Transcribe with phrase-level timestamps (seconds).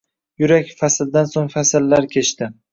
[0.43, 2.53] Yurak, fasldan so‘ng fasllar kechdi